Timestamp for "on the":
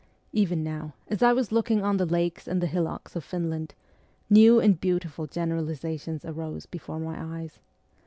1.83-2.07